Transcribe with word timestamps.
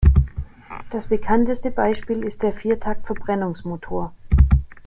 Das 0.89 1.05
bekannteste 1.09 1.69
Beispiel 1.69 2.23
ist 2.23 2.41
der 2.41 2.53
Viertakt-Verbrennungsmotor. 2.53 4.11